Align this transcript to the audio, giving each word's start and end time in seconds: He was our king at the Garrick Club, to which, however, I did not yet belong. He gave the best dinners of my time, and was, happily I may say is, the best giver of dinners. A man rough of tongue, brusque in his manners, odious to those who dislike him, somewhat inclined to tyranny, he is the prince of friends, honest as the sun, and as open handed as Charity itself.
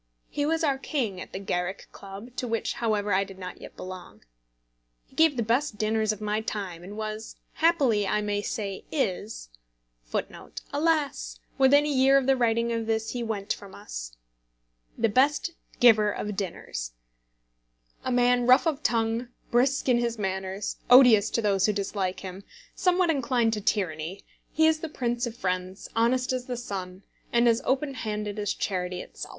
He 0.31 0.47
was 0.47 0.63
our 0.63 0.79
king 0.79 1.21
at 1.21 1.31
the 1.31 1.37
Garrick 1.37 1.87
Club, 1.91 2.35
to 2.37 2.47
which, 2.47 2.73
however, 2.73 3.13
I 3.13 3.23
did 3.23 3.37
not 3.37 3.61
yet 3.61 3.77
belong. 3.77 4.21
He 5.05 5.15
gave 5.15 5.37
the 5.37 5.43
best 5.43 5.77
dinners 5.77 6.11
of 6.11 6.19
my 6.19 6.41
time, 6.41 6.83
and 6.83 6.97
was, 6.97 7.35
happily 7.53 8.07
I 8.07 8.19
may 8.19 8.41
say 8.41 8.83
is, 8.91 9.49
the 10.11 10.71
best 14.97 15.51
giver 15.79 16.11
of 16.11 16.35
dinners. 16.35 16.91
A 18.03 18.11
man 18.11 18.47
rough 18.47 18.65
of 18.65 18.81
tongue, 18.81 19.27
brusque 19.51 19.87
in 19.87 19.97
his 19.99 20.17
manners, 20.17 20.77
odious 20.89 21.29
to 21.29 21.41
those 21.43 21.65
who 21.67 21.73
dislike 21.73 22.21
him, 22.21 22.43
somewhat 22.73 23.11
inclined 23.11 23.53
to 23.53 23.61
tyranny, 23.61 24.23
he 24.51 24.65
is 24.65 24.79
the 24.79 24.89
prince 24.89 25.27
of 25.27 25.37
friends, 25.37 25.87
honest 25.95 26.33
as 26.33 26.47
the 26.47 26.57
sun, 26.57 27.03
and 27.31 27.47
as 27.47 27.61
open 27.65 27.93
handed 27.93 28.39
as 28.39 28.55
Charity 28.55 29.01
itself. 29.01 29.29